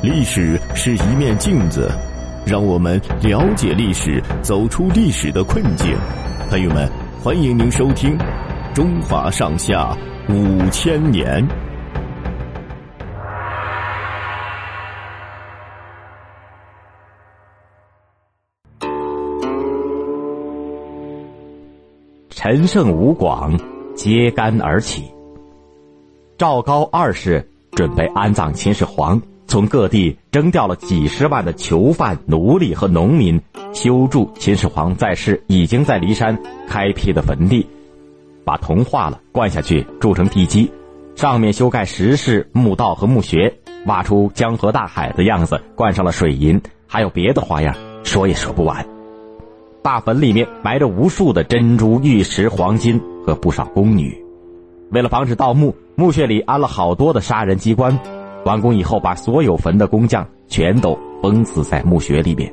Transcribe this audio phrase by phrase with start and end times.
[0.00, 1.90] 历史是一面镜子，
[2.46, 5.92] 让我们了解历史，走出历史的困境。
[6.48, 6.88] 朋友们，
[7.20, 8.16] 欢迎您收听
[8.72, 9.92] 《中华上下
[10.28, 11.44] 五千年》。
[22.30, 23.52] 陈胜吴广
[23.96, 25.12] 揭竿而起。
[26.38, 29.20] 赵高二世准备安葬秦始皇。
[29.48, 33.40] 从各地征调了几十万的囚犯、奴隶和农民，
[33.72, 37.66] 修筑秦始皇在世已经在骊山开辟的坟地，
[38.44, 40.70] 把铜化了灌下去，筑成地基，
[41.16, 43.52] 上面修盖石室、墓道和墓穴，
[43.86, 48.86] 挖出江河大海的样子，灌上了水银，还有别的花样，说也说不完。
[49.82, 54.22] 大坟里面埋着无数的珍珠、玉石、黄金和不少宫女，
[54.90, 57.98] 为了防止盗墓，墓穴里安了好多的杀人机关。
[58.44, 62.52] 完工以后，把所有坟的工匠全都崩死在墓穴里面。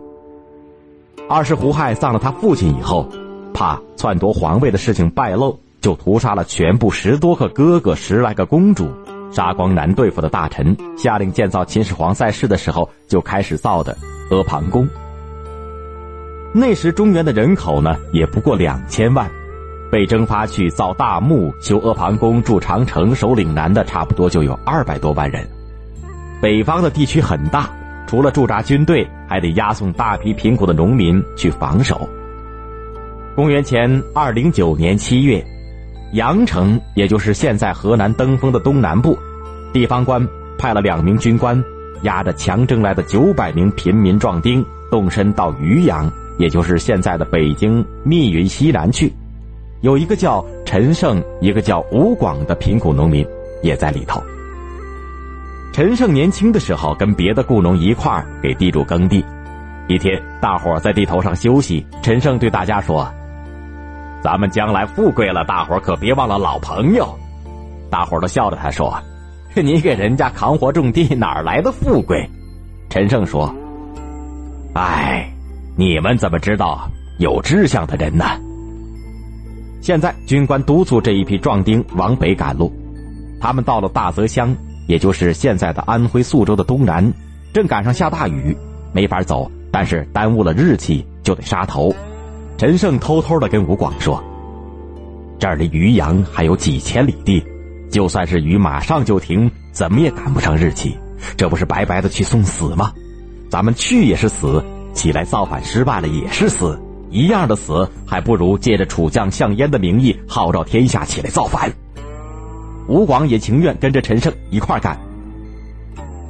[1.29, 3.07] 二是胡亥葬了他父亲以后，
[3.53, 8.89] 怕篡夺皇位的事情败露，就屠杀了全部十多个哥哥、十来个公主，
[9.31, 13.97] 杀光难对付的大臣，下令建造秦始皇在世的时候就开始造的
[14.29, 14.87] 阿房宫。
[16.53, 19.29] 那时中原的人口呢，也不过两千万，
[19.91, 25.47] 被征发去造大墓、修阿房宫、筑长城、守岭南的，差不多就有二百多万人。
[26.41, 27.69] 北方的地区很大，
[28.05, 32.07] 除了驻扎军队，还得押送大批贫苦的农民去防守。
[33.35, 35.43] 公元前二零九年七月，
[36.13, 39.17] 阳城，也就是现在河南登封的东南部，
[39.73, 40.25] 地方官
[40.57, 41.61] 派了两名军官，
[42.03, 49.11] 押着强征来的九百名平民壮丁，动身到渔阳，也就是现在的北京密云西南去。
[49.81, 53.25] 有一个叫陈胜，一个叫吴广的贫苦农民，
[53.61, 54.21] 也在里头。
[55.75, 59.21] 陈胜年轻的时候，跟别的雇农一块儿给地主耕地。
[59.89, 63.05] 一天，大伙儿在地头上休息，陈胜对大家说
[64.23, 67.13] ：“咱们将来富贵了，大伙儿可别忘了老朋友。”
[67.91, 68.97] 大伙儿都笑着他说
[69.53, 72.25] ：“你给人家扛活种地，哪来的富贵？”
[72.89, 73.53] 陈胜说
[74.75, 75.29] ：“哎，
[75.75, 78.23] 你们怎么知道有志向的人呢？”
[79.83, 82.71] 现在，军官督促这一批壮丁往北赶路，
[83.41, 84.55] 他们到了大泽乡。
[84.87, 87.13] 也就是现在的安徽宿州的东南，
[87.53, 88.55] 正赶上下大雨，
[88.93, 89.49] 没法走。
[89.71, 91.93] 但是耽误了日期，就得杀头。
[92.57, 94.23] 陈胜偷偷的跟吴广说
[95.37, 97.43] ：“这儿离渔阳还有几千里地，
[97.91, 100.95] 就算是雨马上就停，怎么也赶不上日期。
[101.35, 102.93] 这不是白白的去送死吗？
[103.49, 104.63] 咱们去也是死，
[104.93, 106.79] 起来造反失败了也是死，
[107.09, 111.69] 一样的死，还不如借着楚将项燕的名义号召天下起来造反。”
[112.87, 114.97] 吴广也情愿跟着陈胜一块干。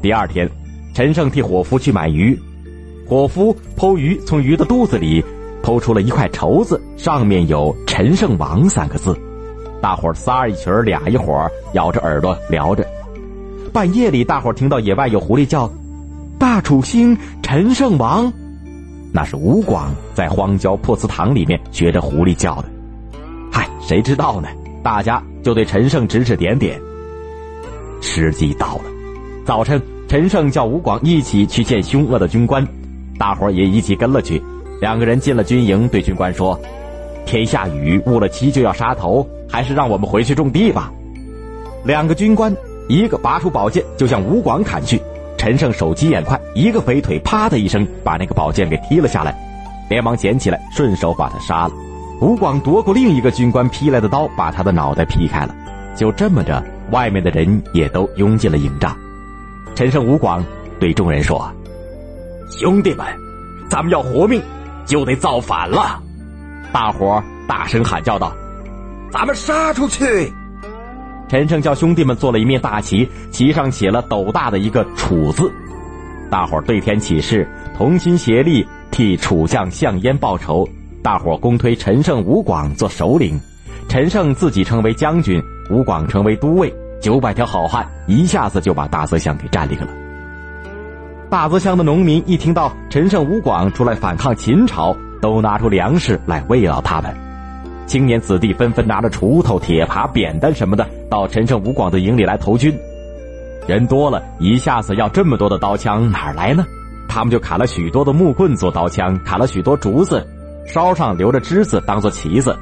[0.02, 0.50] 第二天，
[0.94, 2.40] 陈胜替伙夫去买鱼，
[3.08, 5.24] 伙夫剖鱼，从鱼的肚子里
[5.64, 9.18] 剖出了一块绸子，上面有“陈胜王”三个字。
[9.82, 12.88] 大伙儿仨一群俩一伙咬着耳朵聊着。
[13.74, 15.70] 半夜里，大伙儿听到野外有狐狸叫
[16.40, 18.32] ：“大楚兴，陈胜王。”
[19.12, 22.70] 那是吴广在荒郊破祠堂里面学着狐狸叫的。
[23.52, 24.48] 嗨，谁知道呢？
[24.86, 26.80] 大家就对陈胜指指点点。
[28.02, 28.84] 时机到了，
[29.44, 32.64] 早晨，陈胜叫吴广一起去见凶恶的军官，
[33.18, 34.40] 大伙也一起跟了去。
[34.80, 36.60] 两个人进了军营，对军官说
[37.26, 40.92] ：“天下雨，误了期就要杀头，还是让我们回去种地吧。”
[41.84, 42.56] 两个军官
[42.88, 45.02] 一个拔出宝剑就向吴广砍去，
[45.36, 49.36] 陈胜手疾眼快，一个飞腿，啪的一声把那个宝剑给踢了下来，
[49.90, 51.74] 连忙捡起来，顺手把他杀了。
[52.22, 55.56] 吴广夺过另一个军官劈来的刀，把他的脑袋劈开了。
[55.96, 58.96] 就这么着，外面的人也都拥进了营帐。
[59.76, 60.44] 陈胜、吴广
[60.80, 61.52] 对众人说
[62.50, 63.06] ：“兄弟们，
[63.70, 64.42] 咱们要活命，
[64.86, 66.02] 就得造反了！”
[66.72, 68.34] 大伙大声喊叫道
[69.12, 70.32] ：“咱们杀出去！”
[71.28, 75.52] 陈胜叫兄弟们做了一面大旗，旗上写了斗大的一个“楚”字。
[76.30, 77.48] 大伙对天起誓，
[77.78, 80.68] 同心协力，替楚将项燕报仇。
[81.06, 83.40] 大伙公推陈胜、吴广做首领，
[83.88, 86.74] 陈胜自己成为将军，吴广成为都尉。
[87.00, 89.88] 九百条好汉一下子就把大泽乡给占领了。
[91.30, 97.16] 大泽乡的农民一听到陈胜、吴广出来反抗秦朝，都拿出粮食来慰劳他们。
[97.86, 102.76] 青年子弟纷纷拿着锄头、铁耙、扁担什么的到陈胜、吴广的营里来投军。
[103.68, 106.66] 人多了，一下子要这么多的刀枪哪儿来呢？
[107.08, 110.26] 他们就砍了许多的木棍做刀枪，砍了许多竹子。
[110.66, 112.58] 梢上留着枝子当做旗子，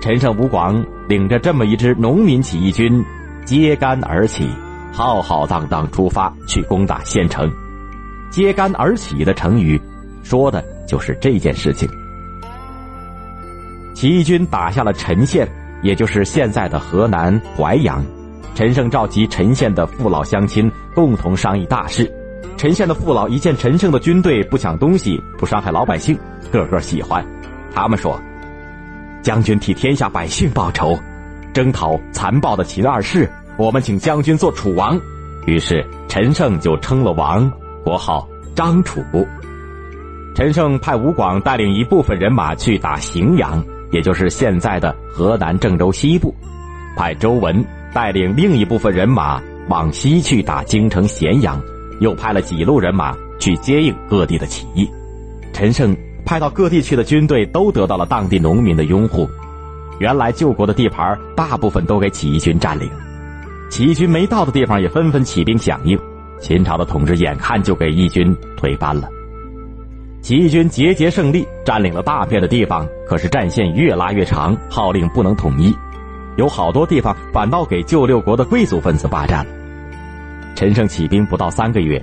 [0.00, 3.04] 陈胜吴广领着这么一支农民起义军，
[3.44, 4.48] 揭竿而起，
[4.92, 7.50] 浩浩荡荡出发去攻打县城。
[8.30, 9.80] 揭竿而起”的成语，
[10.22, 11.88] 说的就是这件事情。
[13.94, 15.46] 起义军打下了陈县，
[15.82, 18.02] 也就是现在的河南淮阳。
[18.54, 22.10] 陈胜召集陈县的父老乡亲，共同商议大事。
[22.56, 26.16] 陈县的父老一见陈胜的军队不抢东西、不伤害老百姓，
[26.52, 27.24] 个个喜欢。
[27.74, 28.20] 他们说
[29.20, 30.96] ：“将军替天下百姓报仇，
[31.52, 35.00] 征讨残暴的秦二世，我们请将军做楚王。”
[35.44, 37.50] 于是陈胜就称了王，
[37.82, 39.02] 国号张楚。
[40.36, 43.60] 陈胜派吴广带领一部分人马去打荥阳，
[43.90, 46.32] 也就是现在的河南郑州西部，
[46.96, 51.60] 派周文带领另一部分人马往西去打京城咸阳。
[52.00, 54.88] 又派了几路人马去接应各地的起义，
[55.52, 59.28] 陈胜派到各地去的军队都得到了当地农民的拥护，
[59.98, 62.88] 原来救国的地盘大部分都给起义军占领，
[63.70, 65.98] 起义军没到的地方也纷纷起兵响应，
[66.40, 69.08] 秦朝的统治眼看就给义军推翻了，
[70.20, 75.74] 起义军节节胜利，占领了大片的地方，可是战线越拉越长，号令不能统一，
[76.36, 79.61] 有好多地方反倒给旧六国的贵族分子霸占了。
[80.62, 82.00] 陈胜起兵不到三个月，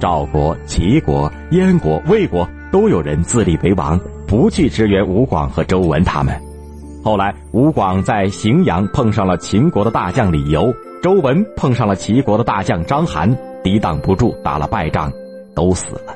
[0.00, 3.96] 赵国、齐国、燕国、魏国都有人自立为王，
[4.26, 6.34] 不去支援吴广和周文他们。
[7.04, 13.32] 后来，吴广在荥阳碰上了秦国的大将李由，周文碰上了齐国的大将章邯，
[13.62, 15.08] 抵挡不住，打了败仗，
[15.54, 16.12] 都死了。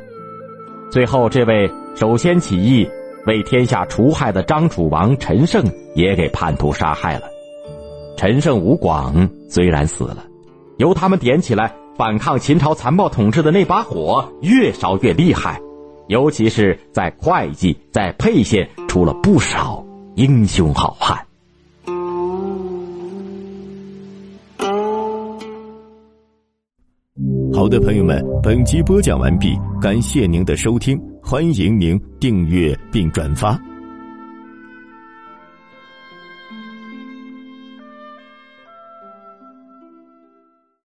[0.91, 2.85] 最后，这位首先起义、
[3.29, 7.29] 为天下除害的张楚王陈胜也给叛徒杀害了。
[8.17, 10.25] 陈胜、吴广虽然死了。
[10.79, 15.61] 由他们点起来反抗秦朝残暴统治的那把火越烧越厉害，
[16.09, 19.85] 尤其是在会稽、在沛县出了不少
[20.17, 21.17] 英雄好汉。
[27.55, 33.59] 好的，朋友们，本集播讲完毕，感谢您的收听，欢迎您订阅并转发。